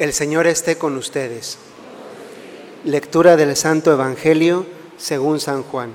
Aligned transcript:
El 0.00 0.14
Señor 0.14 0.46
esté 0.46 0.78
con 0.78 0.96
ustedes. 0.96 1.58
Lectura 2.86 3.36
del 3.36 3.54
Santo 3.54 3.92
Evangelio 3.92 4.64
según 4.96 5.40
San 5.40 5.62
Juan. 5.62 5.90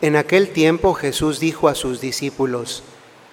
En 0.00 0.14
aquel 0.14 0.50
tiempo 0.50 0.94
Jesús 0.94 1.40
dijo 1.40 1.66
a 1.66 1.74
sus 1.74 2.00
discípulos, 2.00 2.84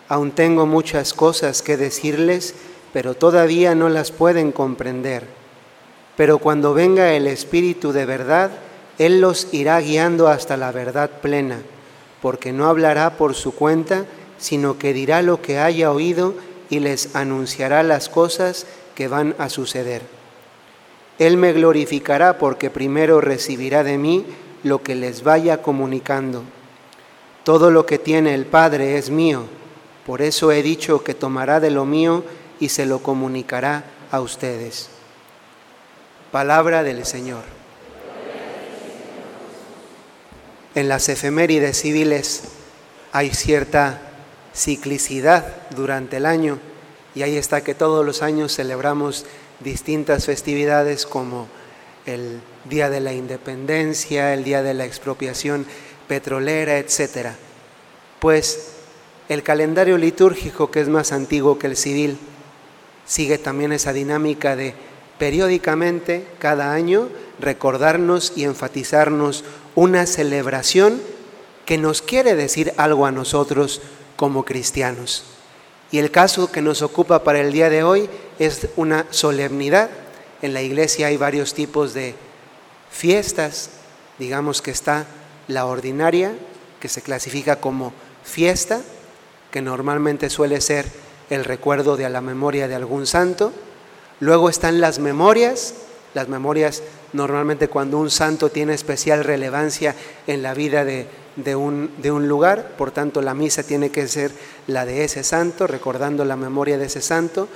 Aún 0.10 0.32
tengo 0.32 0.66
muchas 0.66 1.14
cosas 1.14 1.62
que 1.62 1.78
decirles, 1.78 2.56
pero 2.92 3.14
todavía 3.14 3.76
no 3.76 3.88
las 3.88 4.10
pueden 4.10 4.52
comprender. 4.52 5.28
Pero 6.18 6.40
cuando 6.40 6.74
venga 6.74 7.14
el 7.14 7.28
Espíritu 7.28 7.92
de 7.92 8.08
verdad, 8.08 8.50
Él 8.98 9.22
los 9.22 9.54
irá 9.54 9.80
guiando 9.80 10.28
hasta 10.28 10.58
la 10.58 10.72
verdad 10.72 11.22
plena, 11.22 11.60
porque 12.20 12.52
no 12.52 12.66
hablará 12.66 13.16
por 13.16 13.36
su 13.36 13.54
cuenta, 13.54 14.06
sino 14.40 14.80
que 14.80 14.92
dirá 14.92 15.22
lo 15.22 15.40
que 15.40 15.60
haya 15.60 15.92
oído 15.92 16.34
y 16.70 16.80
les 16.80 17.16
anunciará 17.16 17.84
las 17.84 18.10
cosas 18.10 18.66
que 18.96 19.08
van 19.08 19.36
a 19.38 19.50
suceder. 19.50 20.02
Él 21.20 21.38
me 21.38 21.54
glorificará 21.54 22.38
porque 22.38 22.70
primero 22.70 23.22
recibirá 23.22 23.84
de 23.84 23.98
mí 23.98 24.26
lo 24.64 24.82
que 24.82 24.96
les 24.96 25.24
vaya 25.24 25.62
comunicando. 25.62 26.44
Todo 27.44 27.72
lo 27.72 27.86
que 27.86 28.00
tiene 28.00 28.34
el 28.34 28.46
Padre 28.46 28.98
es 28.98 29.10
mío, 29.10 29.44
por 30.06 30.22
eso 30.22 30.52
he 30.52 30.64
dicho 30.64 31.04
que 31.04 31.14
tomará 31.14 31.60
de 31.60 31.72
lo 31.72 31.86
mío 31.86 32.24
y 32.60 32.70
se 32.70 32.86
lo 32.86 33.00
comunicará 33.00 33.84
a 34.12 34.22
ustedes. 34.22 34.90
Palabra 36.32 36.84
del 36.84 37.06
Señor. 37.06 37.44
En 40.76 40.90
las 40.90 41.08
efemérides 41.08 41.82
civiles 41.82 42.44
hay 43.12 43.30
cierta 43.30 44.13
ciclicidad 44.54 45.46
durante 45.72 46.18
el 46.18 46.26
año 46.26 46.60
y 47.16 47.22
ahí 47.22 47.38
está 47.38 47.64
que 47.64 47.76
todos 47.76 48.06
los 48.06 48.22
años 48.22 48.56
celebramos 48.56 49.26
distintas 49.60 50.26
festividades 50.26 51.06
como 51.06 51.48
el 52.06 52.42
Día 52.66 52.90
de 52.90 53.00
la 53.00 53.14
Independencia, 53.14 54.34
el 54.34 54.44
Día 54.44 54.64
de 54.64 54.74
la 54.74 54.86
Expropiación 54.86 55.66
Petrolera, 56.08 56.78
etc. 56.78 57.30
Pues 58.20 58.74
el 59.30 59.44
calendario 59.44 59.98
litúrgico, 59.98 60.72
que 60.72 60.82
es 60.82 60.90
más 60.90 61.12
antiguo 61.12 61.60
que 61.60 61.68
el 61.68 61.78
civil, 61.78 62.18
sigue 63.06 63.38
también 63.38 63.72
esa 63.72 63.94
dinámica 63.94 64.56
de 64.56 64.74
periódicamente, 65.20 66.26
cada 66.40 66.74
año, 66.74 67.10
recordarnos 67.40 68.34
y 68.36 68.44
enfatizarnos 68.44 69.44
una 69.76 70.06
celebración 70.06 71.00
que 71.66 71.78
nos 71.78 72.02
quiere 72.02 72.36
decir 72.36 72.74
algo 72.78 73.06
a 73.06 73.12
nosotros 73.12 73.82
como 74.16 74.46
cristianos. 74.46 75.24
Y 75.92 76.00
el 76.00 76.12
caso 76.12 76.52
que 76.52 76.62
nos 76.62 76.82
ocupa 76.82 77.24
para 77.24 77.40
el 77.40 77.52
día 77.52 77.70
de 77.70 77.84
hoy 77.84 78.10
es 78.40 78.68
una 78.76 79.06
solemnidad. 79.12 79.90
En 80.42 80.54
la 80.54 80.62
iglesia 80.62 81.08
hay 81.08 81.18
varios 81.18 81.54
tipos 81.54 81.94
de 81.94 82.16
fiestas. 82.90 83.70
Digamos 84.18 84.62
que 84.62 84.72
está 84.72 85.06
la 85.48 85.66
ordinaria, 85.66 86.34
que 86.80 86.90
se 86.90 87.02
clasifica 87.02 87.58
como 87.58 87.94
fiesta, 88.24 88.82
que 89.52 89.62
normalmente 89.62 90.30
suele 90.30 90.62
ser 90.62 90.88
el 91.30 91.46
recuerdo 91.46 91.96
de 91.96 92.10
la 92.10 92.22
memoria 92.22 92.68
de 92.68 92.76
algún 92.76 93.06
santo. 93.06 93.54
Luego 94.20 94.50
están 94.50 94.82
las 94.82 95.00
memorias, 95.00 95.76
las 96.14 96.28
memorias 96.28 96.82
normalmente 97.14 97.68
cuando 97.68 98.00
un 98.00 98.10
santo 98.10 98.50
tiene 98.50 98.74
especial 98.74 99.24
relevancia 99.24 99.96
en 100.28 100.42
la 100.42 100.54
vida 100.54 100.86
de, 100.86 101.08
de 101.36 101.56
un, 101.56 101.92
de 101.98 102.12
un 102.12 102.28
lugar, 102.28 102.76
por 102.78 102.92
tanto 102.92 103.22
la 103.22 103.34
misa 103.34 103.64
tiene 103.64 103.90
que 103.90 104.08
ser 104.08 104.32
la 104.68 104.86
de 104.86 105.04
ese 105.04 105.24
santo, 105.24 105.68
recordando 105.68 106.26
la 106.26 106.36
memoria 106.36 106.78
de 106.78 106.86
ese 106.86 107.02
santo. 107.02 107.48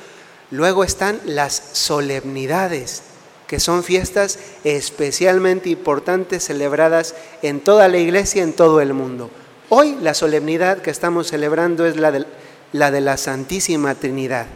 Luego 0.51 0.83
están 0.83 1.19
las 1.25 1.53
solemnidades, 1.73 3.03
que 3.47 3.59
son 3.59 3.83
fiestas 3.83 4.39
especialmente 4.63 5.69
importantes 5.69 6.43
celebradas 6.45 7.15
en 7.41 7.59
toda 7.61 7.87
la 7.87 7.97
iglesia, 7.97 8.43
en 8.43 8.53
todo 8.53 8.81
el 8.81 8.93
mundo. 8.93 9.29
Hoy 9.69 9.97
la 10.01 10.13
solemnidad 10.13 10.79
que 10.79 10.91
estamos 10.91 11.27
celebrando 11.27 11.85
es 11.85 11.97
la 11.97 12.11
de 12.11 12.25
la, 12.71 12.91
de 12.91 13.01
la 13.01 13.17
Santísima 13.17 13.95
Trinidad. 13.95 14.47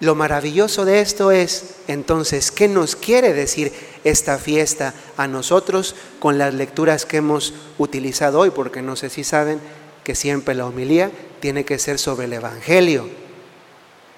Lo 0.00 0.14
maravilloso 0.14 0.86
de 0.86 1.02
esto 1.02 1.30
es, 1.30 1.74
entonces, 1.86 2.50
¿qué 2.50 2.68
nos 2.68 2.96
quiere 2.96 3.34
decir 3.34 3.70
esta 4.02 4.38
fiesta 4.38 4.94
a 5.18 5.28
nosotros 5.28 5.94
con 6.18 6.38
las 6.38 6.54
lecturas 6.54 7.04
que 7.04 7.18
hemos 7.18 7.52
utilizado 7.76 8.40
hoy? 8.40 8.48
Porque 8.48 8.80
no 8.80 8.96
sé 8.96 9.10
si 9.10 9.24
saben 9.24 9.60
que 10.02 10.14
siempre 10.14 10.54
la 10.54 10.64
homilía 10.64 11.10
tiene 11.40 11.66
que 11.66 11.78
ser 11.78 11.98
sobre 11.98 12.24
el 12.24 12.32
Evangelio. 12.32 13.10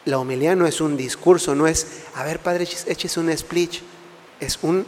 La 0.04 0.18
homilía 0.18 0.54
no 0.54 0.68
es 0.68 0.80
un 0.80 0.96
discurso, 0.96 1.56
no 1.56 1.66
es, 1.66 1.86
a 2.14 2.22
ver, 2.22 2.38
padre, 2.38 2.68
échese 2.86 3.18
un 3.18 3.36
speech. 3.36 3.80
Es 4.38 4.60
un, 4.62 4.86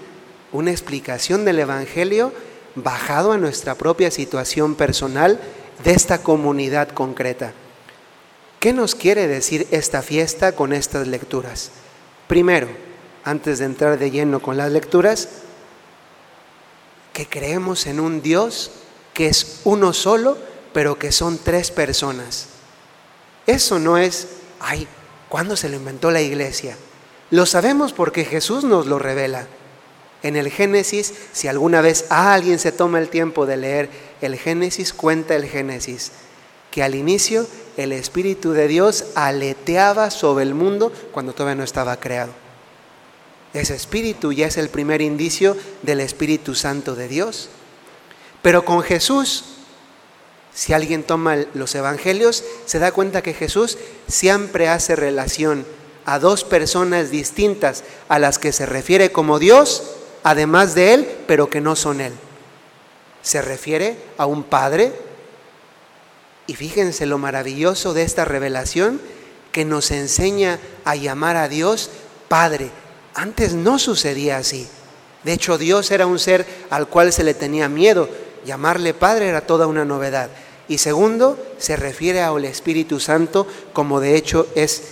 una 0.53 0.71
explicación 0.71 1.45
del 1.45 1.59
Evangelio 1.59 2.33
bajado 2.77 3.33
a 3.33 3.39
nuestra 3.39 3.75
propia 3.75 4.13
situación 4.13 4.77
personal 4.77 5.41
de 5.83 5.91
esta 5.91 6.23
comunidad 6.23 6.91
concreta. 6.91 7.53
¿Qué 8.65 8.73
nos 8.73 8.95
quiere 8.95 9.27
decir 9.27 9.67
esta 9.73 10.01
fiesta 10.01 10.53
con 10.53 10.73
estas 10.73 11.07
lecturas? 11.07 11.71
Primero, 12.29 12.67
antes 13.23 13.59
de 13.59 13.67
entrar 13.67 13.99
de 13.99 14.11
lleno 14.11 14.41
con 14.41 14.57
las 14.57 14.73
lecturas, 14.73 15.29
que 17.13 17.27
creemos 17.27 17.85
en 17.85 18.01
un 18.01 18.23
Dios 18.23 18.71
que 19.13 19.27
es 19.27 19.61
uno 19.65 19.93
solo, 19.93 20.39
pero 20.73 20.99
que 20.99 21.13
son 21.13 21.37
tres 21.37 21.71
personas. 21.71 22.47
Eso 23.47 23.79
no 23.79 23.99
es, 23.99 24.29
ay, 24.61 24.89
¿cuándo 25.29 25.59
se 25.59 25.69
lo 25.69 25.77
inventó 25.77 26.11
la 26.11 26.23
iglesia? 26.23 26.75
Lo 27.31 27.45
sabemos 27.45 27.93
porque 27.93 28.25
Jesús 28.25 28.65
nos 28.65 28.87
lo 28.87 28.99
revela. 28.99 29.47
En 30.23 30.37
el 30.37 30.51
Génesis, 30.51 31.13
si 31.35 31.49
alguna 31.49 31.83
vez 31.83 32.07
alguien 32.09 32.59
se 32.59 32.73
toma 32.73 32.99
el 32.99 33.11
tiempo 33.11 33.45
de 33.45 33.59
leer 33.59 33.91
el 34.23 34.37
Génesis, 34.39 34.95
cuenta 34.95 35.37
el 35.37 35.45
Génesis, 35.45 36.13
que 36.71 36.83
al 36.83 36.95
inicio 36.95 37.47
el 37.77 37.93
Espíritu 37.93 38.53
de 38.53 38.69
Dios 38.69 39.07
aleteaba 39.15 40.11
sobre 40.11 40.45
el 40.45 40.55
mundo 40.55 40.93
cuando 41.13 41.33
todavía 41.33 41.57
no 41.57 41.65
estaba 41.65 41.99
creado. 41.99 42.33
Ese 43.53 43.75
Espíritu 43.75 44.33
ya 44.33 44.47
es 44.47 44.57
el 44.57 44.69
primer 44.69 45.01
indicio 45.01 45.57
del 45.83 46.01
Espíritu 46.01 46.55
Santo 46.55 46.95
de 46.95 47.09
Dios. 47.09 47.49
Pero 48.43 48.65
con 48.65 48.83
Jesús, 48.83 49.45
si 50.53 50.73
alguien 50.73 51.03
toma 51.03 51.37
los 51.55 51.75
evangelios, 51.75 52.45
se 52.67 52.79
da 52.79 52.93
cuenta 52.93 53.23
que 53.23 53.33
Jesús 53.33 53.79
siempre 54.09 54.69
hace 54.69 54.97
relación 54.97 55.65
a 56.05 56.19
dos 56.19 56.45
personas 56.45 57.11
distintas 57.11 57.85
a 58.09 58.19
las 58.19 58.39
que 58.39 58.53
se 58.53 58.67
refiere 58.67 59.13
como 59.13 59.39
Dios, 59.39 59.83
además 60.23 60.75
de 60.75 60.95
Él, 60.95 61.09
pero 61.27 61.49
que 61.49 61.61
no 61.61 61.77
son 61.77 62.01
Él. 62.01 62.13
Se 63.23 63.41
refiere 63.41 63.97
a 64.19 64.27
un 64.27 64.43
Padre 64.43 64.93
y 66.47 66.55
fíjense 66.55 67.07
lo 67.07 67.19
maravilloso 67.19 67.95
de 67.95 68.03
esta 68.03 68.25
revelación 68.25 69.01
que 69.53 69.65
nos 69.65 69.91
enseña 69.91 70.59
a 70.85 70.97
llamar 70.97 71.37
a 71.37 71.49
Dios 71.49 71.91
Padre. 72.29 72.71
Antes 73.15 73.55
no 73.55 73.79
sucedía 73.79 74.37
así. 74.37 74.69
De 75.23 75.33
hecho, 75.33 75.57
Dios 75.57 75.91
era 75.91 76.07
un 76.07 76.19
ser 76.19 76.45
al 76.71 76.89
cual 76.89 77.13
se 77.13 77.25
le 77.25 77.35
tenía 77.35 77.69
miedo. 77.69 78.09
Llamarle 78.45 78.93
Padre 78.93 79.29
era 79.29 79.47
toda 79.47 79.67
una 79.67 79.85
novedad. 79.85 80.29
Y 80.69 80.79
segundo, 80.79 81.39
se 81.59 81.77
refiere 81.77 82.21
al 82.21 82.45
Espíritu 82.45 83.01
Santo 83.01 83.47
como 83.73 84.01
de 84.01 84.17
hecho 84.17 84.47
es 84.55 84.83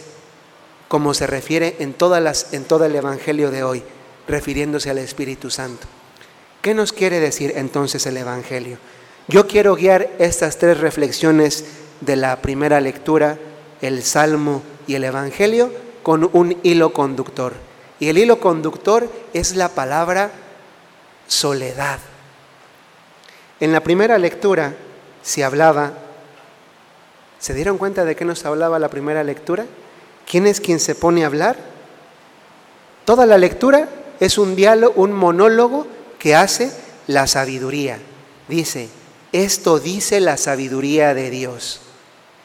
como 0.88 1.14
se 1.14 1.26
refiere 1.26 1.76
en, 1.78 1.94
todas 1.94 2.22
las, 2.22 2.52
en 2.52 2.64
todo 2.64 2.84
el 2.84 2.94
Evangelio 2.94 3.50
de 3.50 3.64
hoy, 3.64 3.82
refiriéndose 4.28 4.90
al 4.90 4.98
Espíritu 4.98 5.50
Santo. 5.50 5.86
¿Qué 6.60 6.74
nos 6.74 6.92
quiere 6.92 7.19
decir 7.19 7.54
entonces 7.56 8.04
el 8.04 8.19
Evangelio? 8.19 8.76
Yo 9.28 9.46
quiero 9.46 9.76
guiar 9.76 10.10
estas 10.18 10.58
tres 10.58 10.80
reflexiones 10.80 11.64
de 12.00 12.16
la 12.16 12.36
primera 12.42 12.80
lectura, 12.80 13.38
el 13.80 14.02
Salmo 14.02 14.62
y 14.86 14.96
el 14.96 15.04
Evangelio, 15.04 15.72
con 16.02 16.28
un 16.32 16.58
hilo 16.62 16.92
conductor. 16.92 17.54
Y 18.00 18.08
el 18.08 18.19
hilo 18.19 18.40
conductor 18.40 19.08
es 19.32 19.54
la 19.54 19.69
palabra 19.69 20.32
soledad. 21.28 22.00
En 23.60 23.72
la 23.72 23.80
primera 23.80 24.19
lectura 24.19 24.74
se 25.22 25.44
hablaba, 25.44 25.92
¿se 27.38 27.54
dieron 27.54 27.78
cuenta 27.78 28.04
de 28.04 28.16
qué 28.16 28.25
nos 28.25 28.44
hablaba 28.44 28.80
la 28.80 28.88
primera 28.88 29.22
lectura? 29.22 29.66
¿Quién 30.28 30.48
es 30.48 30.60
quien 30.60 30.80
se 30.80 30.96
pone 30.96 31.22
a 31.22 31.26
hablar? 31.26 31.56
Toda 33.04 33.25
la 33.25 33.38
lectura 33.38 33.88
es 34.18 34.36
un 34.36 34.56
diálogo, 34.56 35.00
un 35.00 35.12
monólogo 35.12 35.86
que 36.18 36.34
hace 36.34 36.72
la 37.06 37.28
sabiduría. 37.28 37.98
Dice, 38.48 38.88
esto 39.32 39.79
dice 39.79 40.20
la 40.20 40.37
sabiduría 40.37 41.14
de 41.14 41.31
Dios. 41.31 41.81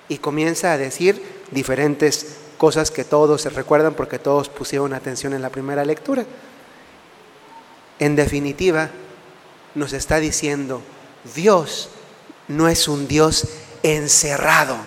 Y 0.10 0.18
comienza 0.20 0.72
a 0.72 0.78
decir 0.78 1.22
diferentes 1.52 2.38
cosas 2.58 2.92
que 2.92 3.04
todos 3.04 3.42
se 3.42 3.50
recuerdan 3.50 3.94
porque 3.94 4.20
todos 4.20 4.50
pusieron 4.50 4.94
atención 4.94 5.34
en 5.34 5.42
la 5.42 5.50
primera 5.50 5.86
lectura. 5.86 6.26
En 8.00 8.16
definitiva, 8.16 8.90
nos 9.76 9.94
está 9.94 10.20
diciendo, 10.20 10.82
Dios 11.36 11.90
no 12.48 12.68
es 12.68 12.88
un 12.88 13.08
Dios 13.08 13.48
encerrado. 13.84 14.78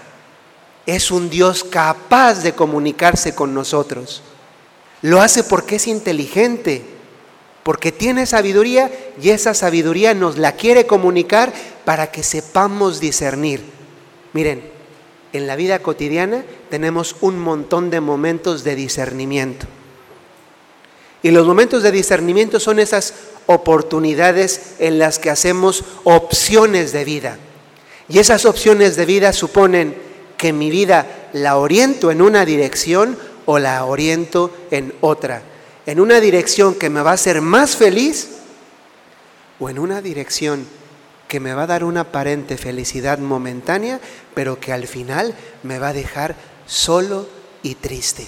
es 0.87 1.11
un 1.13 1.31
Dios 1.31 1.63
capaz 1.63 2.43
de 2.43 2.55
comunicarse 2.55 3.35
con 3.35 3.55
nosotros. 3.55 4.23
Lo 5.03 5.21
hace 5.21 5.45
porque 5.45 5.77
es 5.77 5.87
inteligente, 5.87 6.83
porque 7.63 7.93
tiene 7.93 8.27
sabiduría 8.27 8.91
y 9.21 9.31
esa 9.31 9.55
sabiduría 9.55 10.15
nos 10.15 10.37
la 10.37 10.53
quiere 10.53 10.87
comunicar 10.87 11.53
para 11.91 12.13
que 12.13 12.23
sepamos 12.23 13.01
discernir. 13.01 13.65
Miren, 14.33 14.63
en 15.33 15.49
la 15.49 15.57
vida 15.57 15.81
cotidiana 15.81 16.45
tenemos 16.71 17.17
un 17.21 17.37
montón 17.37 17.91
de 17.91 18.01
momentos 18.01 18.63
de 18.63 18.77
discernimiento. 18.77 19.67
Y 21.21 21.33
los 21.33 21.49
momentos 21.49 21.83
de 21.83 21.91
discernimiento 21.91 22.61
son 22.61 22.79
esas 22.79 23.15
oportunidades 23.47 24.75
en 24.79 25.01
las 25.01 25.19
que 25.19 25.31
hacemos 25.31 25.83
opciones 26.05 26.93
de 26.93 27.05
vida. 27.05 27.39
Y 28.09 28.21
esas 28.21 28.45
opciones 28.45 28.95
de 28.95 29.07
vida 29.07 29.33
suponen 29.33 29.97
que 30.37 30.53
mi 30.53 30.71
vida 30.71 31.29
la 31.33 31.57
oriento 31.57 32.13
en 32.13 32.23
una 32.23 32.45
dirección 32.45 33.19
o 33.47 33.59
la 33.59 33.85
oriento 33.85 34.53
en 34.71 34.95
otra. 35.01 35.43
En 35.87 35.99
una 35.99 36.21
dirección 36.21 36.77
que 36.77 36.89
me 36.89 37.03
va 37.03 37.11
a 37.11 37.15
hacer 37.15 37.41
más 37.41 37.75
feliz 37.75 38.29
o 39.59 39.69
en 39.69 39.81
una 39.81 40.01
dirección 40.01 40.79
que 41.31 41.41
me 41.41 41.55
va 41.55 41.63
a 41.63 41.69
dar 41.69 41.85
una 41.85 42.01
aparente 42.01 42.59
felicidad 42.59 43.21
momentánea, 43.21 44.01
pero 44.35 44.59
que 44.59 44.73
al 44.73 44.89
final 44.89 45.33
me 45.63 45.79
va 45.79 45.91
a 45.91 45.93
dejar 45.93 46.35
solo 46.67 47.29
y 47.63 47.77
triste. 47.77 48.27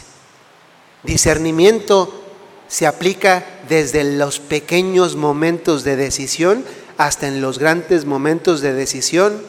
Discernimiento 1.02 2.22
se 2.68 2.86
aplica 2.86 3.44
desde 3.68 4.04
los 4.04 4.38
pequeños 4.38 5.16
momentos 5.16 5.82
de 5.82 5.96
decisión 5.96 6.64
hasta 6.96 7.26
en 7.26 7.40
los 7.42 7.58
grandes 7.58 8.04
momentos 8.04 8.60
de 8.60 8.72
decisión. 8.72 9.42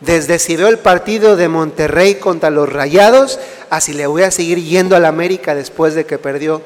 Desde 0.00 0.40
si 0.40 0.56
veo 0.56 0.66
el 0.66 0.80
partido 0.80 1.36
de 1.36 1.48
Monterrey 1.48 2.16
contra 2.16 2.50
los 2.50 2.70
Rayados, 2.70 3.38
a 3.70 3.80
si 3.80 3.92
le 3.92 4.08
voy 4.08 4.24
a 4.24 4.32
seguir 4.32 4.60
yendo 4.60 4.96
a 4.96 5.00
la 5.00 5.08
América 5.08 5.54
después 5.54 5.94
de 5.94 6.04
que 6.04 6.18
perdió. 6.18 6.62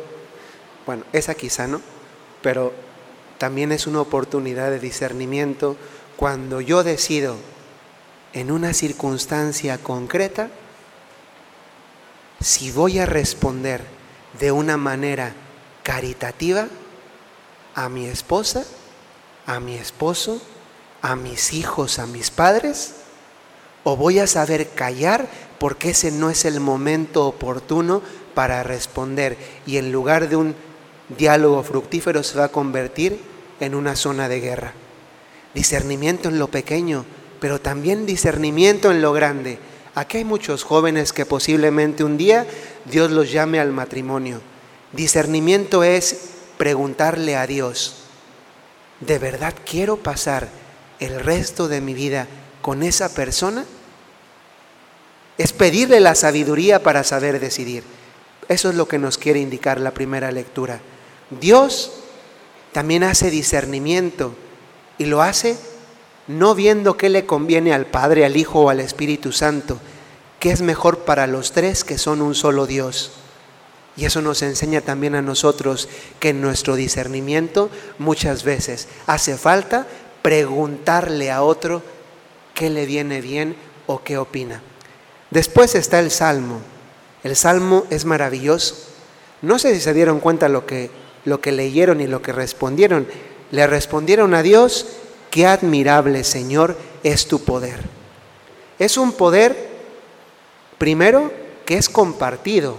Bueno, 0.86 1.04
esa 1.12 1.34
quizá 1.34 1.66
no, 1.66 1.82
pero 2.40 2.72
también 3.40 3.72
es 3.72 3.86
una 3.86 4.02
oportunidad 4.02 4.70
de 4.70 4.78
discernimiento 4.78 5.78
cuando 6.18 6.60
yo 6.60 6.84
decido 6.84 7.36
en 8.34 8.50
una 8.50 8.74
circunstancia 8.74 9.78
concreta 9.78 10.50
si 12.38 12.70
voy 12.70 12.98
a 12.98 13.06
responder 13.06 13.82
de 14.38 14.52
una 14.52 14.76
manera 14.76 15.32
caritativa 15.82 16.68
a 17.74 17.88
mi 17.88 18.04
esposa, 18.04 18.66
a 19.46 19.58
mi 19.58 19.74
esposo, 19.74 20.42
a 21.00 21.16
mis 21.16 21.54
hijos, 21.54 21.98
a 21.98 22.06
mis 22.06 22.30
padres? 22.30 22.96
¿O 23.84 23.96
voy 23.96 24.18
a 24.18 24.26
saber 24.26 24.68
callar 24.68 25.26
porque 25.58 25.90
ese 25.90 26.10
no 26.10 26.28
es 26.28 26.44
el 26.44 26.60
momento 26.60 27.26
oportuno 27.26 28.02
para 28.34 28.62
responder 28.64 29.38
y 29.66 29.78
en 29.78 29.92
lugar 29.92 30.28
de 30.28 30.36
un 30.36 30.54
diálogo 31.16 31.62
fructífero 31.62 32.22
se 32.22 32.38
va 32.38 32.44
a 32.44 32.52
convertir 32.52 33.29
en 33.60 33.74
una 33.74 33.96
zona 33.96 34.28
de 34.28 34.40
guerra? 34.40 34.72
Discernimiento 35.54 36.28
en 36.28 36.38
lo 36.38 36.48
pequeño, 36.48 37.04
pero 37.40 37.60
también 37.60 38.06
discernimiento 38.06 38.90
en 38.90 39.02
lo 39.02 39.12
grande. 39.12 39.58
Aquí 39.94 40.18
hay 40.18 40.24
muchos 40.24 40.64
jóvenes 40.64 41.12
que 41.12 41.26
posiblemente 41.26 42.04
un 42.04 42.16
día 42.16 42.46
Dios 42.86 43.10
los 43.10 43.30
llame 43.30 43.60
al 43.60 43.72
matrimonio 43.72 44.40
Discernimiento 44.92 45.84
es 45.84 46.30
preguntarle 46.58 47.36
a 47.36 47.46
Dios, 47.46 47.94
¿de 48.98 49.18
verdad 49.18 49.54
quiero 49.64 49.96
pasar 49.96 50.48
el 50.98 51.20
resto 51.20 51.68
de 51.68 51.80
mi 51.80 51.94
vida 51.94 52.26
con 52.60 52.82
esa 52.82 53.14
persona? 53.14 53.64
Es 55.38 55.52
pedirle 55.52 56.00
la 56.00 56.16
sabiduría 56.16 56.82
para 56.82 57.04
saber 57.04 57.38
decidir. 57.38 57.84
Eso 58.48 58.70
es 58.70 58.74
lo 58.74 58.88
que 58.88 58.98
nos 58.98 59.16
quiere 59.16 59.38
indicar 59.38 59.80
la 59.80 59.92
primera 59.92 60.32
lectura. 60.32 60.80
Dios 61.40 61.99
también 62.72 63.04
hace 63.04 63.30
discernimiento 63.30 64.34
y 64.98 65.06
lo 65.06 65.22
hace 65.22 65.56
no 66.26 66.54
viendo 66.54 66.96
qué 66.96 67.08
le 67.08 67.26
conviene 67.26 67.74
al 67.74 67.86
Padre, 67.86 68.24
al 68.24 68.36
Hijo 68.36 68.60
o 68.60 68.70
al 68.70 68.80
Espíritu 68.80 69.32
Santo, 69.32 69.78
qué 70.38 70.52
es 70.52 70.62
mejor 70.62 71.00
para 71.00 71.26
los 71.26 71.52
tres 71.52 71.82
que 71.82 71.98
son 71.98 72.22
un 72.22 72.34
solo 72.34 72.66
Dios. 72.66 73.12
Y 73.96 74.04
eso 74.04 74.22
nos 74.22 74.42
enseña 74.42 74.80
también 74.80 75.14
a 75.16 75.22
nosotros 75.22 75.88
que 76.20 76.28
en 76.28 76.40
nuestro 76.40 76.76
discernimiento 76.76 77.68
muchas 77.98 78.44
veces 78.44 78.88
hace 79.06 79.36
falta 79.36 79.86
preguntarle 80.22 81.30
a 81.30 81.42
otro 81.42 81.82
qué 82.54 82.70
le 82.70 82.86
viene 82.86 83.20
bien 83.20 83.56
o 83.86 84.02
qué 84.02 84.16
opina. 84.16 84.62
Después 85.30 85.74
está 85.74 85.98
el 85.98 86.10
Salmo. 86.10 86.60
El 87.24 87.36
Salmo 87.36 87.86
es 87.90 88.04
maravilloso. 88.04 88.76
No 89.42 89.58
sé 89.58 89.74
si 89.74 89.80
se 89.80 89.94
dieron 89.94 90.20
cuenta 90.20 90.48
lo 90.48 90.66
que, 90.66 90.90
lo 91.24 91.40
que 91.40 91.52
leyeron 91.52 92.00
y 92.00 92.06
lo 92.06 92.22
que 92.22 92.32
respondieron. 92.32 93.06
Le 93.50 93.66
respondieron 93.66 94.34
a 94.34 94.42
Dios, 94.42 94.86
qué 95.30 95.46
admirable 95.46 96.24
Señor 96.24 96.76
es 97.02 97.26
tu 97.26 97.42
poder. 97.44 97.80
Es 98.78 98.96
un 98.96 99.12
poder, 99.12 99.56
primero, 100.78 101.32
que 101.64 101.76
es 101.76 101.88
compartido 101.88 102.76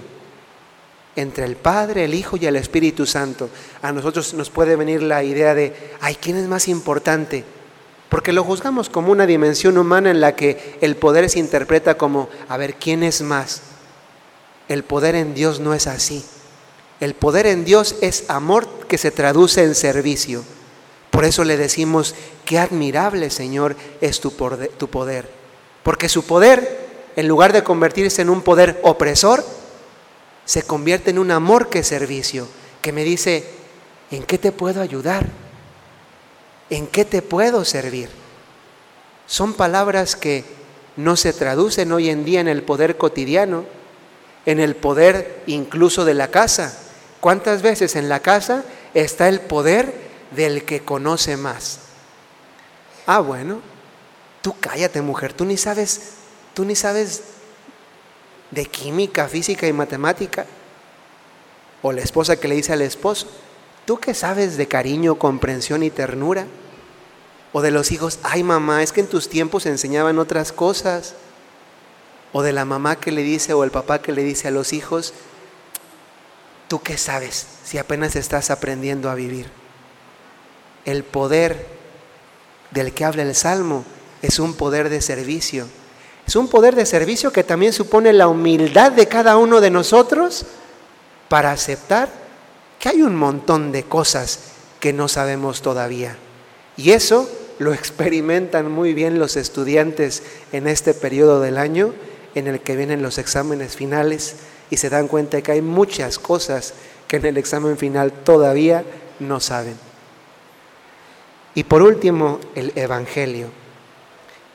entre 1.15 1.45
el 1.45 1.55
Padre, 1.55 2.05
el 2.05 2.13
Hijo 2.13 2.37
y 2.37 2.45
el 2.45 2.55
Espíritu 2.55 3.05
Santo. 3.05 3.49
A 3.81 3.91
nosotros 3.91 4.33
nos 4.33 4.49
puede 4.49 4.75
venir 4.75 5.03
la 5.03 5.23
idea 5.23 5.53
de, 5.53 5.73
ay, 5.99 6.15
¿quién 6.15 6.37
es 6.37 6.47
más 6.47 6.67
importante? 6.67 7.43
Porque 8.09 8.33
lo 8.33 8.43
juzgamos 8.43 8.89
como 8.89 9.11
una 9.11 9.25
dimensión 9.25 9.77
humana 9.77 10.11
en 10.11 10.19
la 10.19 10.35
que 10.35 10.77
el 10.81 10.95
poder 10.95 11.29
se 11.29 11.39
interpreta 11.39 11.95
como, 11.95 12.29
a 12.49 12.57
ver, 12.57 12.75
¿quién 12.75 13.03
es 13.03 13.21
más? 13.21 13.61
El 14.67 14.83
poder 14.83 15.15
en 15.15 15.33
Dios 15.33 15.59
no 15.59 15.73
es 15.73 15.87
así. 15.87 16.25
El 17.01 17.15
poder 17.15 17.47
en 17.47 17.65
Dios 17.65 17.95
es 18.01 18.29
amor 18.29 18.69
que 18.87 18.99
se 18.99 19.09
traduce 19.09 19.63
en 19.63 19.73
servicio. 19.73 20.43
Por 21.09 21.25
eso 21.25 21.43
le 21.43 21.57
decimos, 21.57 22.15
qué 22.45 22.59
admirable 22.59 23.31
Señor 23.31 23.75
es 24.01 24.21
tu 24.21 24.31
poder. 24.31 25.27
Porque 25.81 26.07
su 26.07 26.23
poder, 26.23 26.79
en 27.15 27.27
lugar 27.27 27.53
de 27.53 27.63
convertirse 27.63 28.21
en 28.21 28.29
un 28.29 28.43
poder 28.43 28.79
opresor, 28.83 29.43
se 30.45 30.61
convierte 30.61 31.09
en 31.09 31.17
un 31.17 31.31
amor 31.31 31.69
que 31.69 31.83
servicio, 31.83 32.47
que 32.83 32.91
me 32.91 33.03
dice, 33.03 33.45
¿en 34.11 34.21
qué 34.21 34.37
te 34.37 34.51
puedo 34.51 34.79
ayudar? 34.79 35.27
¿En 36.69 36.85
qué 36.85 37.03
te 37.03 37.23
puedo 37.23 37.65
servir? 37.65 38.09
Son 39.25 39.53
palabras 39.53 40.15
que 40.15 40.45
no 40.97 41.15
se 41.15 41.33
traducen 41.33 41.91
hoy 41.91 42.09
en 42.11 42.25
día 42.25 42.41
en 42.41 42.47
el 42.47 42.61
poder 42.61 42.97
cotidiano, 42.97 43.65
en 44.45 44.59
el 44.59 44.75
poder 44.75 45.41
incluso 45.47 46.05
de 46.05 46.13
la 46.13 46.29
casa. 46.29 46.77
¿Cuántas 47.21 47.61
veces 47.61 47.95
en 47.95 48.09
la 48.09 48.19
casa 48.19 48.65
está 48.95 49.29
el 49.29 49.39
poder 49.41 49.93
del 50.35 50.65
que 50.65 50.81
conoce 50.81 51.37
más? 51.37 51.79
Ah, 53.05 53.19
bueno, 53.19 53.61
tú 54.41 54.55
cállate 54.59 55.01
mujer, 55.03 55.31
tú 55.31 55.45
ni 55.45 55.55
sabes, 55.55 56.13
tú 56.55 56.65
ni 56.65 56.75
sabes 56.75 57.21
de 58.49 58.65
química, 58.65 59.27
física 59.27 59.67
y 59.67 59.73
matemática. 59.73 60.47
O 61.83 61.91
la 61.91 62.01
esposa 62.01 62.37
que 62.37 62.47
le 62.47 62.55
dice 62.55 62.73
al 62.73 62.81
esposo, 62.81 63.27
¿tú 63.85 63.99
qué 63.99 64.15
sabes 64.15 64.57
de 64.57 64.67
cariño, 64.67 65.15
comprensión 65.15 65.83
y 65.83 65.91
ternura? 65.91 66.47
O 67.53 67.61
de 67.61 67.69
los 67.69 67.91
hijos, 67.91 68.17
ay 68.23 68.41
mamá, 68.41 68.81
es 68.81 68.91
que 68.91 69.01
en 69.01 69.07
tus 69.07 69.29
tiempos 69.29 69.67
enseñaban 69.67 70.17
otras 70.17 70.51
cosas. 70.51 71.13
O 72.33 72.41
de 72.41 72.53
la 72.53 72.65
mamá 72.65 72.95
que 72.95 73.11
le 73.11 73.21
dice 73.21 73.53
o 73.53 73.63
el 73.63 73.71
papá 73.71 74.01
que 74.01 74.11
le 74.11 74.23
dice 74.23 74.47
a 74.47 74.51
los 74.51 74.73
hijos, 74.73 75.13
¿tú 76.71 76.81
qué 76.81 76.97
sabes 76.97 77.47
si 77.65 77.77
apenas 77.77 78.15
estás 78.15 78.49
aprendiendo 78.49 79.09
a 79.09 79.15
vivir? 79.15 79.47
El 80.85 81.03
poder 81.03 81.67
del 82.71 82.93
que 82.93 83.03
habla 83.03 83.23
el 83.23 83.35
Salmo 83.35 83.83
es 84.21 84.39
un 84.39 84.53
poder 84.53 84.87
de 84.87 85.01
servicio 85.01 85.67
es 86.25 86.37
un 86.37 86.47
poder 86.47 86.75
de 86.75 86.85
servicio 86.85 87.33
que 87.33 87.43
también 87.43 87.73
supone 87.73 88.13
la 88.13 88.29
humildad 88.29 88.93
de 88.93 89.09
cada 89.09 89.35
uno 89.35 89.59
de 89.59 89.69
nosotros 89.69 90.45
para 91.27 91.51
aceptar 91.51 92.07
que 92.79 92.87
hay 92.87 93.01
un 93.01 93.17
montón 93.17 93.73
de 93.73 93.83
cosas 93.83 94.39
que 94.79 94.93
no 94.93 95.09
sabemos 95.09 95.61
todavía. 95.61 96.15
Y 96.77 96.91
eso 96.91 97.29
lo 97.59 97.73
experimentan 97.73 98.71
muy 98.71 98.93
bien 98.93 99.19
los 99.19 99.35
estudiantes 99.35 100.23
en 100.53 100.69
este 100.69 100.93
periodo 100.93 101.41
del 101.41 101.57
año 101.57 101.93
en 102.33 102.47
el 102.47 102.61
que 102.61 102.77
vienen 102.77 103.01
los 103.01 103.17
exámenes 103.17 103.75
finales 103.75 104.37
y 104.71 104.77
se 104.77 104.89
dan 104.89 105.07
cuenta 105.07 105.41
que 105.43 105.51
hay 105.51 105.61
muchas 105.61 106.17
cosas 106.17 106.73
que 107.07 107.17
en 107.17 107.25
el 107.25 107.37
examen 107.37 107.77
final 107.77 108.11
todavía 108.11 108.83
no 109.19 109.39
saben. 109.39 109.75
Y 111.53 111.65
por 111.65 111.81
último, 111.83 112.39
el 112.55 112.71
Evangelio. 112.75 113.49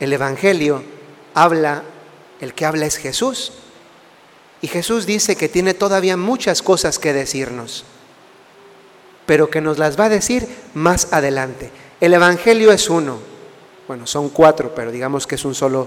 El 0.00 0.12
Evangelio 0.12 0.82
habla, 1.34 1.82
el 2.40 2.54
que 2.54 2.64
habla 2.64 2.86
es 2.86 2.96
Jesús. 2.96 3.52
Y 4.62 4.68
Jesús 4.68 5.04
dice 5.04 5.36
que 5.36 5.50
tiene 5.50 5.74
todavía 5.74 6.16
muchas 6.16 6.62
cosas 6.62 6.98
que 6.98 7.12
decirnos, 7.12 7.84
pero 9.26 9.50
que 9.50 9.60
nos 9.60 9.76
las 9.76 10.00
va 10.00 10.06
a 10.06 10.08
decir 10.08 10.48
más 10.72 11.12
adelante. 11.12 11.70
El 12.00 12.14
Evangelio 12.14 12.72
es 12.72 12.88
uno, 12.88 13.18
bueno, 13.86 14.06
son 14.06 14.30
cuatro, 14.30 14.74
pero 14.74 14.90
digamos 14.90 15.26
que 15.26 15.34
es 15.34 15.44
un 15.44 15.54
solo 15.54 15.86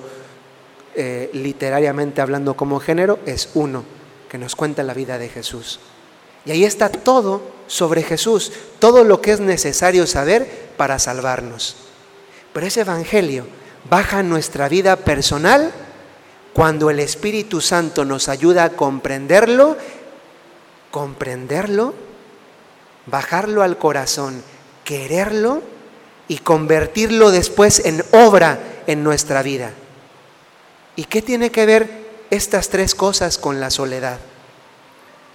eh, 0.96 1.32
literariamente 1.34 2.22
hablando 2.22 2.56
como 2.56 2.80
género, 2.80 3.20
es 3.26 3.50
uno, 3.56 3.84
que 4.30 4.38
nos 4.38 4.56
cuenta 4.56 4.84
la 4.84 4.94
vida 4.94 5.18
de 5.18 5.28
Jesús. 5.30 5.80
Y 6.46 6.52
ahí 6.52 6.64
está 6.64 6.90
todo 6.90 7.42
sobre 7.68 8.04
Jesús, 8.04 8.52
todo 8.80 9.04
lo 9.04 9.22
que 9.22 9.32
es 9.32 9.40
necesario 9.40 10.08
saber 10.08 10.70
para 10.78 11.00
salvarnos. 11.00 11.76
Pero 12.54 12.66
ese 12.66 12.82
Evangelio 12.82 13.46
baja 13.90 14.24
nuestra 14.24 14.70
vida 14.70 14.96
personal 14.96 15.72
cuando 16.54 16.90
el 16.90 17.00
Espíritu 17.00 17.62
Santo 17.62 18.06
nos 18.06 18.30
ayuda 18.30 18.64
a 18.66 18.70
comprenderlo, 18.72 19.78
comprenderlo, 20.92 21.94
bajarlo 23.06 23.64
al 23.64 23.78
corazón, 23.78 24.42
quererlo 24.84 25.62
y 26.28 26.38
convertirlo 26.40 27.32
después 27.32 27.86
en 27.86 28.04
obra 28.12 28.60
en 28.88 29.04
nuestra 29.04 29.42
vida. 29.44 29.72
¿Y 30.96 31.06
qué 31.06 31.22
tiene 31.22 31.52
que 31.52 31.66
ver 31.66 31.99
estas 32.30 32.70
tres 32.70 32.96
cosas 32.96 33.38
con 33.38 33.60
la 33.60 33.70
soledad? 33.70 34.20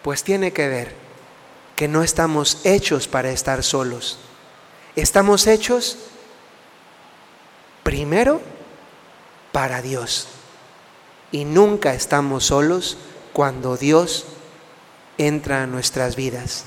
Pues 0.03 0.23
tiene 0.23 0.53
que 0.53 0.69
ver 0.69 0.95
que 1.77 1.89
no 1.89 2.03
estamos 2.03 2.59
hechos 2.65 3.09
para 3.09 3.31
estar 3.31 3.63
solos. 3.63 4.19
Estamos 4.97 5.47
hechos 5.47 5.99
primero 7.83 8.41
para 9.53 9.83
Dios. 9.83 10.29
Y 11.33 11.45
nunca 11.45 11.95
estamos 11.95 12.45
solos 12.45 12.97
cuando 13.33 13.77
Dios 13.77 14.27
entra 15.19 15.63
a 15.63 15.67
nuestras 15.67 16.17
vidas. 16.17 16.65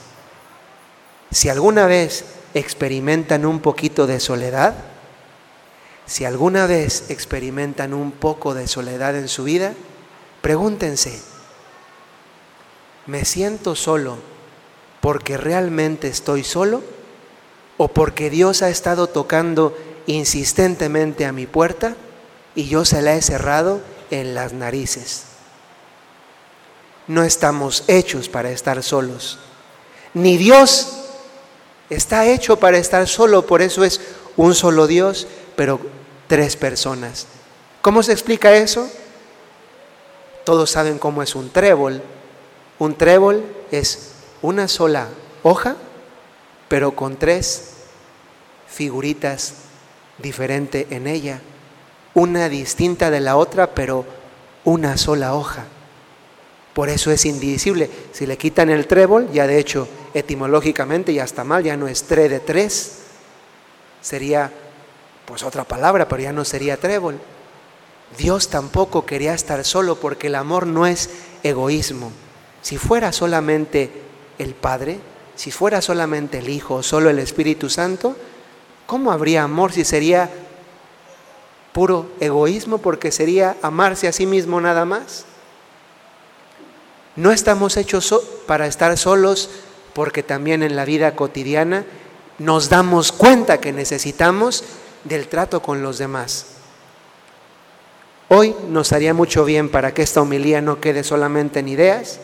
Si 1.31 1.49
alguna 1.49 1.85
vez 1.85 2.25
experimentan 2.53 3.45
un 3.45 3.59
poquito 3.59 4.07
de 4.07 4.19
soledad, 4.19 4.75
si 6.05 6.23
alguna 6.25 6.65
vez 6.65 7.09
experimentan 7.09 7.93
un 7.93 8.11
poco 8.11 8.53
de 8.53 8.67
soledad 8.67 9.15
en 9.17 9.27
su 9.27 9.43
vida, 9.43 9.73
pregúntense, 10.41 11.21
¿me 13.05 13.25
siento 13.25 13.75
solo 13.75 14.17
porque 15.01 15.37
realmente 15.37 16.07
estoy 16.07 16.43
solo? 16.43 16.83
¿O 17.77 17.87
porque 17.89 18.29
Dios 18.29 18.61
ha 18.61 18.69
estado 18.69 19.07
tocando 19.07 19.77
insistentemente 20.07 21.25
a 21.25 21.31
mi 21.31 21.45
puerta 21.45 21.95
y 22.55 22.67
yo 22.67 22.85
se 22.85 23.01
la 23.01 23.15
he 23.15 23.21
cerrado 23.21 23.81
en 24.09 24.33
las 24.35 24.53
narices? 24.53 25.23
No 27.07 27.23
estamos 27.23 27.83
hechos 27.87 28.29
para 28.29 28.51
estar 28.51 28.83
solos. 28.83 29.39
Ni 30.13 30.37
Dios 30.37 30.97
está 31.89 32.25
hecho 32.25 32.57
para 32.57 32.77
estar 32.77 33.07
solo, 33.07 33.45
por 33.45 33.61
eso 33.61 33.83
es 33.83 34.01
un 34.35 34.55
solo 34.55 34.87
Dios, 34.87 35.27
pero 35.55 35.79
tres 36.27 36.55
personas. 36.55 37.27
¿Cómo 37.81 38.03
se 38.03 38.11
explica 38.11 38.55
eso? 38.55 38.89
Todos 40.47 40.71
saben 40.71 40.97
cómo 40.97 41.21
es 41.21 41.35
un 41.35 41.49
trébol. 41.49 42.01
Un 42.79 42.95
trébol 42.95 43.43
es 43.69 44.13
una 44.41 44.69
sola 44.69 45.09
hoja, 45.43 45.75
pero 46.69 46.93
con 46.93 47.17
tres 47.17 47.71
figuritas 48.65 49.55
diferentes 50.19 50.89
en 50.89 51.07
ella. 51.07 51.41
Una 52.13 52.47
distinta 52.47 53.11
de 53.11 53.19
la 53.19 53.35
otra, 53.35 53.75
pero 53.75 54.05
una 54.63 54.95
sola 54.95 55.35
hoja. 55.35 55.65
Por 56.73 56.87
eso 56.87 57.11
es 57.11 57.25
indivisible. 57.25 57.89
Si 58.13 58.25
le 58.25 58.37
quitan 58.37 58.69
el 58.69 58.87
trébol, 58.87 59.29
ya 59.33 59.47
de 59.47 59.59
hecho 59.59 59.85
etimológicamente 60.13 61.13
ya 61.13 61.25
está 61.25 61.43
mal, 61.43 61.61
ya 61.61 61.75
no 61.75 61.89
es 61.89 62.03
tre 62.03 62.29
de 62.29 62.39
tres, 62.39 62.99
sería 63.99 64.49
pues 65.25 65.43
otra 65.43 65.65
palabra, 65.65 66.07
pero 66.07 66.23
ya 66.23 66.31
no 66.31 66.45
sería 66.45 66.77
trébol. 66.77 67.19
Dios 68.15 68.49
tampoco 68.49 69.05
quería 69.05 69.33
estar 69.33 69.63
solo 69.65 69.99
porque 69.99 70.27
el 70.27 70.35
amor 70.35 70.67
no 70.67 70.85
es 70.85 71.09
egoísmo. 71.43 72.11
Si 72.61 72.77
fuera 72.77 73.11
solamente 73.11 73.91
el 74.37 74.53
Padre, 74.53 74.99
si 75.35 75.51
fuera 75.51 75.81
solamente 75.81 76.39
el 76.39 76.49
Hijo, 76.49 76.83
solo 76.83 77.09
el 77.09 77.19
Espíritu 77.19 77.69
Santo, 77.69 78.15
¿cómo 78.85 79.11
habría 79.11 79.43
amor 79.43 79.71
si 79.71 79.83
sería 79.83 80.29
puro 81.73 82.09
egoísmo 82.19 82.79
porque 82.79 83.11
sería 83.11 83.57
amarse 83.61 84.07
a 84.07 84.11
sí 84.11 84.25
mismo 84.25 84.59
nada 84.61 84.85
más? 84.85 85.25
No 87.15 87.31
estamos 87.31 87.77
hechos 87.77 88.13
para 88.47 88.67
estar 88.67 88.97
solos 88.97 89.49
porque 89.93 90.23
también 90.23 90.61
en 90.61 90.75
la 90.75 90.85
vida 90.85 91.15
cotidiana 91.15 91.85
nos 92.37 92.69
damos 92.69 93.11
cuenta 93.11 93.59
que 93.59 93.73
necesitamos 93.73 94.63
del 95.03 95.27
trato 95.27 95.61
con 95.61 95.81
los 95.81 95.97
demás. 95.97 96.56
Hoy 98.29 98.53
nos 98.67 98.91
haría 98.91 99.13
mucho 99.13 99.45
bien 99.45 99.69
para 99.69 99.93
que 99.93 100.01
esta 100.01 100.21
homilía 100.21 100.61
no 100.61 100.81
quede 100.81 101.05
solamente 101.05 101.59
en 101.59 101.69
ideas, 101.69 102.19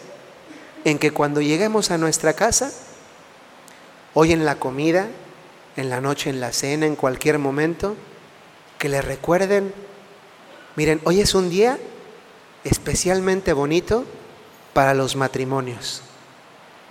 en 0.84 1.00
que 1.00 1.12
cuando 1.12 1.40
lleguemos 1.40 1.92
a 1.92 1.98
nuestra 1.98 2.34
casa, 2.34 2.74
hoy 4.14 4.34
en 4.34 4.44
la 4.44 4.56
comida, 4.56 5.08
en 5.78 5.90
la 5.90 6.02
noche, 6.02 6.30
en 6.30 6.42
la 6.42 6.52
cena, 6.52 6.88
en 6.88 6.98
cualquier 6.98 7.40
momento, 7.40 7.96
que 8.80 8.90
le 8.90 9.02
recuerden, 9.02 9.74
miren, 10.76 11.00
hoy 11.06 11.22
es 11.22 11.36
un 11.36 11.50
día 11.50 11.80
especialmente 12.66 13.54
bonito 13.54 14.04
para 14.74 14.94
los 14.94 15.16
matrimonios, 15.16 16.02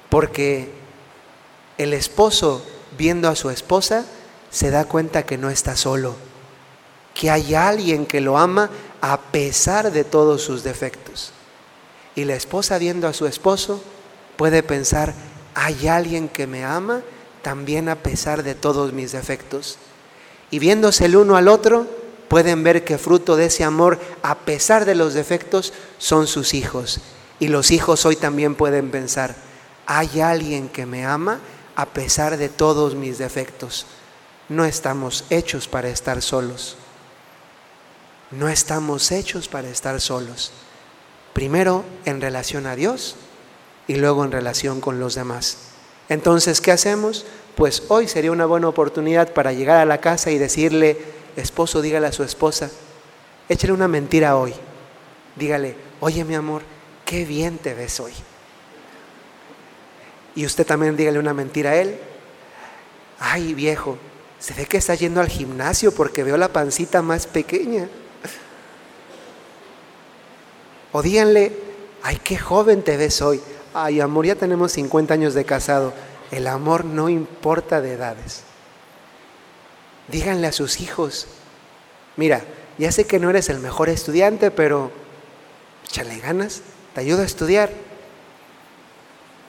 porque 0.09 0.71
el 1.77 1.93
esposo 1.93 2.65
viendo 2.97 3.29
a 3.29 3.37
su 3.37 3.51
esposa 3.51 4.07
se 4.51 4.71
da 4.71 4.87
cuenta 4.87 5.25
que 5.25 5.37
no 5.37 5.51
está 5.51 5.77
solo, 5.77 6.17
que 7.13 7.31
hay 7.31 7.55
alguien 7.55 8.07
que 8.07 8.23
lo 8.23 8.39
ama 8.39 8.71
a 9.03 9.21
pesar 9.21 9.91
de 9.91 10.05
todos 10.05 10.43
sus 10.43 10.63
defectos. 10.63 11.33
Y 12.15 12.25
la 12.25 12.35
esposa 12.35 12.79
viendo 12.79 13.09
a 13.09 13.13
su 13.13 13.27
esposo 13.27 13.83
puede 14.37 14.63
pensar, 14.63 15.13
hay 15.55 15.89
alguien 15.89 16.29
que 16.29 16.47
me 16.47 16.65
ama 16.65 17.03
también 17.43 17.89
a 17.89 17.97
pesar 17.97 18.45
de 18.45 18.55
todos 18.55 18.93
mis 18.93 19.11
defectos. 19.11 19.77
Y 20.53 20.61
viéndose 20.61 21.07
el 21.07 21.17
uno 21.17 21.37
al 21.37 21.49
otro, 21.49 21.87
pueden 22.29 22.63
ver 22.63 22.85
que 22.85 22.97
fruto 22.97 23.35
de 23.35 23.47
ese 23.47 23.65
amor, 23.65 23.99
a 24.23 24.39
pesar 24.39 24.85
de 24.85 24.95
los 24.95 25.15
defectos, 25.15 25.73
son 25.99 26.29
sus 26.29 26.55
hijos. 26.55 27.01
Y 27.41 27.49
los 27.49 27.73
hijos 27.73 28.07
hoy 28.07 28.15
también 28.15 28.55
pueden 28.55 28.93
pensar, 28.93 29.35
hay 29.85 30.21
alguien 30.21 30.69
que 30.69 30.87
me 30.87 31.05
ama 31.05 31.41
a 31.75 31.87
pesar 31.87 32.37
de 32.37 32.49
todos 32.49 32.95
mis 32.95 33.19
defectos. 33.19 33.85
No 34.49 34.65
estamos 34.65 35.25
hechos 35.29 35.67
para 35.67 35.89
estar 35.89 36.23
solos. 36.23 36.77
No 38.33 38.49
estamos 38.49 39.13
hechos 39.13 39.49
para 39.49 39.69
estar 39.69 40.01
solos. 40.01 40.53
Primero 41.35 41.85
en 42.07 42.21
relación 42.21 42.67
a 42.67 42.77
Dios 42.77 43.17
y 43.87 43.97
luego 43.97 44.25
en 44.25 44.33
relación 44.33 44.81
con 44.81 44.99
los 44.99 45.15
demás. 45.15 45.59
Entonces, 46.09 46.61
¿qué 46.63 46.73
hacemos? 46.73 47.27
Pues 47.57 47.83
hoy 47.89 48.09
sería 48.09 48.33
una 48.33 48.47
buena 48.47 48.69
oportunidad 48.69 49.33
para 49.35 49.53
llegar 49.53 49.79
a 49.79 49.85
la 49.85 50.01
casa 50.01 50.31
y 50.31 50.39
decirle, 50.39 50.99
esposo, 51.37 51.83
dígale 51.83 52.07
a 52.07 52.13
su 52.13 52.23
esposa, 52.23 52.71
échale 53.51 53.75
una 53.75 53.89
mentira 53.89 54.37
hoy. 54.37 54.55
Dígale, 55.37 55.77
oye 56.01 56.25
mi 56.25 56.35
amor, 56.35 56.63
qué 57.05 57.27
bien 57.27 57.59
te 57.59 57.75
ves 57.75 58.01
hoy. 58.01 58.13
Y 60.35 60.47
usted 60.47 60.67
también 60.67 60.97
dígale 60.97 61.19
una 61.19 61.35
mentira 61.35 61.71
a 61.71 61.77
él. 61.77 61.99
Ay, 63.19 63.53
viejo, 63.53 63.99
se 64.39 64.55
ve 64.55 64.65
que 64.65 64.79
está 64.79 64.95
yendo 64.95 65.21
al 65.21 65.29
gimnasio 65.29 65.93
porque 65.93 66.25
veo 66.25 66.39
la 66.39 66.49
pancita 66.49 67.03
más 67.03 67.27
pequeña. 67.27 67.89
O 70.93 71.03
díganle, 71.03 71.53
ay, 72.03 72.21
qué 72.23 72.37
joven 72.37 72.83
te 72.83 72.97
ves 72.97 73.23
hoy. 73.23 73.41
Ay, 73.73 74.01
amor, 74.01 74.27
ya 74.27 74.35
tenemos 74.35 74.73
50 74.73 75.15
años 75.15 75.35
de 75.35 75.45
casado. 75.45 75.95
El 76.31 76.47
amor 76.47 76.85
no 76.85 77.09
importa 77.09 77.81
de 77.81 77.95
edades. 77.95 78.43
Díganle 80.09 80.47
a 80.47 80.53
sus 80.53 80.81
hijos, 80.81 81.27
mira, 82.17 82.45
ya 82.77 82.93
sé 82.93 83.07
que 83.07 83.19
no 83.19 83.31
eres 83.31 83.49
el 83.49 83.61
mejor 83.61 83.89
estudiante, 83.89 84.51
pero 84.51 84.91
échale 85.87 86.19
ganas, 86.19 86.61
te 86.95 87.01
ayudo 87.01 87.23
a 87.23 87.27
estudiar. 87.27 87.71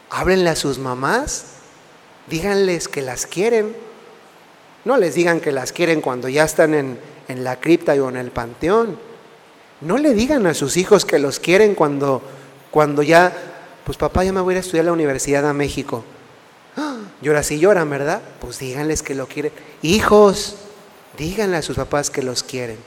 Háblenle 0.10 0.50
a 0.50 0.56
sus 0.56 0.78
mamás, 0.78 1.46
díganles 2.30 2.88
que 2.88 3.02
las 3.02 3.26
quieren. 3.26 3.76
No 4.86 4.98
les 4.98 5.16
digan 5.16 5.42
que 5.42 5.52
las 5.52 5.74
quieren 5.74 6.00
cuando 6.02 6.30
ya 6.30 6.44
están 6.44 6.74
en, 6.74 7.00
en 7.28 7.44
la 7.44 7.60
cripta 7.60 7.94
o 7.94 8.10
en 8.10 8.18
el 8.18 8.32
panteón 8.32 9.13
no 9.86 9.98
le 9.98 10.14
digan 10.14 10.48
a 10.48 10.54
sus 10.54 10.78
hijos 10.78 11.06
que 11.06 11.20
los 11.20 11.40
quieren 11.40 11.76
cuando, 11.76 12.22
cuando 12.72 13.04
ya, 13.04 13.34
pues 13.86 13.98
papá, 13.98 14.24
ya 14.24 14.34
me 14.34 14.42
voy 14.42 14.56
a 14.56 14.60
estudiar 14.60 14.84
a 14.84 14.88
la 14.88 14.94
Universidad 14.94 15.44
de 15.44 15.54
México. 15.54 16.04
Llora 17.22 17.44
si 17.44 17.60
lloran, 17.60 17.90
¿verdad? 17.90 18.22
Pues 18.42 18.60
díganles 18.60 19.02
que 19.02 19.16
lo 19.16 19.28
quieren. 19.28 19.52
Hijos, 19.82 20.56
díganle 21.18 21.58
a 21.58 21.62
sus 21.62 21.78
papás 21.78 22.10
que 22.10 22.22
los 22.22 22.44
quieren. 22.44 22.78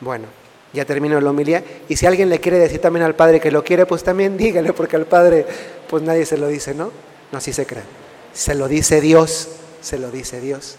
Bueno, 0.00 0.26
ya 0.72 0.84
termino 0.84 1.20
la 1.20 1.30
homilía. 1.30 1.62
Y 1.88 1.96
si 1.96 2.06
alguien 2.06 2.28
le 2.28 2.40
quiere 2.40 2.58
decir 2.58 2.80
también 2.80 3.04
al 3.04 3.14
padre 3.14 3.40
que 3.40 3.50
lo 3.50 3.64
quiere, 3.64 3.86
pues 3.86 4.04
también 4.04 4.36
díganle, 4.36 4.72
porque 4.72 4.96
al 4.96 5.06
padre, 5.06 5.46
pues 5.88 6.02
nadie 6.02 6.24
se 6.24 6.38
lo 6.38 6.48
dice, 6.48 6.74
¿no? 6.74 6.92
No, 7.32 7.38
así 7.38 7.52
se 7.52 7.66
cree. 7.66 7.82
Se 8.32 8.54
lo 8.54 8.68
dice 8.68 9.00
Dios, 9.00 9.48
se 9.80 9.98
lo 9.98 10.10
dice 10.10 10.40
Dios. 10.40 10.76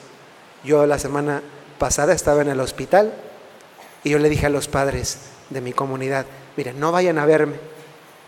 Yo 0.63 0.85
la 0.85 0.99
semana 0.99 1.41
pasada 1.77 2.13
estaba 2.13 2.41
en 2.41 2.49
el 2.49 2.59
hospital 2.59 3.13
y 4.03 4.11
yo 4.11 4.19
le 4.19 4.29
dije 4.29 4.45
a 4.45 4.49
los 4.49 4.67
padres, 4.67 5.17
de 5.49 5.61
mi 5.61 5.73
comunidad, 5.73 6.25
miren, 6.57 6.79
no 6.79 6.91
vayan 6.91 7.17
a 7.17 7.25
verme. 7.25 7.55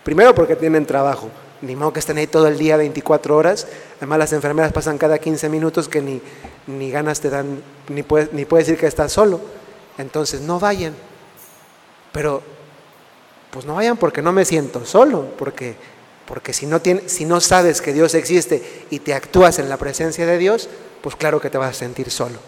Primero 0.04 0.34
porque 0.34 0.56
tienen 0.56 0.86
trabajo, 0.86 1.30
ni 1.62 1.76
modo 1.76 1.94
que 1.94 2.00
estén 2.00 2.18
ahí 2.18 2.28
todo 2.28 2.48
el 2.48 2.58
día 2.58 2.78
24 2.78 3.36
horas. 3.36 3.68
Además 3.98 4.20
las 4.20 4.34
enfermeras 4.34 4.74
pasan 4.74 4.98
cada 4.98 5.20
15 5.20 5.50
minutos 5.50 5.88
que 5.88 6.02
ni, 6.02 6.22
ni 6.68 6.90
ganas 6.90 7.20
te 7.22 7.30
dan, 7.30 7.62
ni 7.90 8.04
puedes, 8.04 8.34
ni 8.34 8.46
puedes 8.46 8.68
decir 8.68 8.80
que 8.80 8.88
estás 8.88 9.12
solo. 9.12 9.40
Entonces 9.98 10.42
no 10.42 10.60
vayan. 10.60 10.96
Pero 12.12 12.42
pues 13.52 13.66
no 13.66 13.76
vayan 13.76 13.98
porque 13.98 14.22
no 14.22 14.32
me 14.32 14.46
siento 14.46 14.86
solo, 14.86 15.26
porque, 15.38 15.76
porque 16.26 16.54
si, 16.54 16.66
no 16.66 16.82
si 17.06 17.26
no 17.26 17.40
sabes 17.42 17.82
que 17.82 17.94
Dios 17.94 18.16
existe 18.16 18.86
y 18.90 19.00
te 19.00 19.14
actúas 19.14 19.60
en 19.60 19.70
la 19.70 19.78
presencia 19.78 20.26
de 20.26 20.38
Dios, 20.38 20.70
pues 21.02 21.16
claro 21.16 21.40
que 21.40 21.50
te 21.50 21.58
vas 21.58 21.72
a 21.72 21.80
sentir 21.80 22.10
solo. 22.10 22.40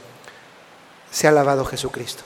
Se 1.12 1.28
ha 1.28 1.30
alabado 1.30 1.66
Jesucristo. 1.66 2.24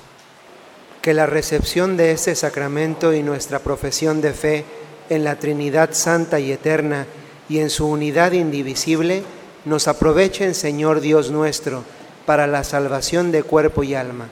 Que 1.08 1.14
la 1.14 1.26
recepción 1.26 1.96
de 1.96 2.12
ese 2.12 2.36
sacramento 2.36 3.14
y 3.14 3.24
nuestra 3.24 3.60
profesión 3.60 4.20
de 4.20 4.34
fe 4.34 4.66
en 5.10 5.24
la 5.24 5.40
Trinidad 5.40 5.94
Santa 5.94 6.38
y 6.42 6.52
Eterna 6.52 7.08
y 7.48 7.60
en 7.60 7.70
su 7.70 7.88
unidad 7.88 8.34
indivisible 8.34 9.24
nos 9.64 9.88
aprovechen, 9.88 10.54
Señor 10.54 11.00
Dios 11.00 11.32
nuestro, 11.32 11.86
para 12.26 12.46
la 12.46 12.66
salvación 12.66 13.32
de 13.32 13.44
cuerpo 13.44 13.84
y 13.84 13.96
alma. 13.96 14.28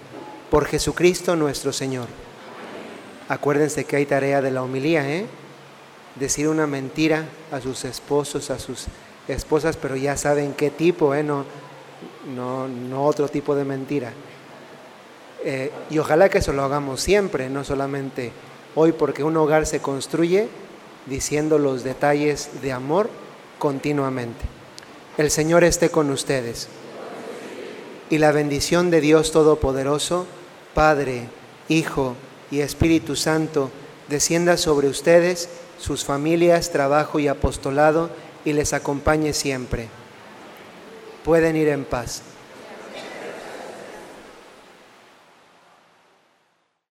Por 0.51 0.65
Jesucristo 0.65 1.37
nuestro 1.37 1.71
Señor. 1.71 2.07
Acuérdense 3.29 3.85
que 3.85 3.95
hay 3.95 4.05
tarea 4.05 4.41
de 4.41 4.51
la 4.51 4.61
homilía, 4.61 5.09
¿eh? 5.09 5.27
Decir 6.15 6.49
una 6.49 6.67
mentira 6.67 7.23
a 7.53 7.61
sus 7.61 7.85
esposos, 7.85 8.49
a 8.49 8.59
sus 8.59 8.87
esposas, 9.29 9.77
pero 9.77 9.95
ya 9.95 10.17
saben 10.17 10.51
qué 10.51 10.71
tipo, 10.71 11.15
¿eh? 11.15 11.23
No, 11.23 11.45
no, 12.35 12.67
no 12.67 13.05
otro 13.05 13.29
tipo 13.29 13.55
de 13.55 13.63
mentira. 13.63 14.11
Eh, 15.45 15.71
y 15.91 15.99
ojalá 15.99 16.27
que 16.27 16.39
eso 16.39 16.53
lo 16.53 16.63
hagamos 16.63 16.99
siempre, 17.01 17.49
no 17.49 17.63
solamente 17.63 18.31
hoy, 18.73 18.91
porque 18.91 19.23
un 19.23 19.37
hogar 19.37 19.67
se 19.67 19.79
construye 19.79 20.49
diciendo 21.05 21.59
los 21.59 21.83
detalles 21.83 22.49
de 22.63 22.71
amor 22.73 23.09
continuamente. 23.59 24.43
El 25.17 25.29
Señor 25.29 25.63
esté 25.63 25.89
con 25.89 26.09
ustedes. 26.09 26.67
Y 28.09 28.17
la 28.17 28.31
bendición 28.31 28.89
de 28.89 29.01
Dios 29.01 29.31
Todopoderoso, 29.31 30.25
Padre, 30.73 31.27
Hijo, 31.69 32.15
y 32.51 32.61
Espíritu 32.61 33.15
Santo 33.15 33.69
descienda 34.07 34.57
sobre 34.57 34.87
ustedes, 34.87 35.49
sus 35.79 36.03
familias, 36.03 36.71
trabajo 36.71 37.19
y 37.19 37.27
apostolado 37.27 38.09
y 38.43 38.53
les 38.53 38.73
acompañe 38.73 39.33
siempre. 39.33 39.87
Pueden 41.23 41.55
ir 41.55 41.69
en 41.69 41.85
paz. 41.85 42.21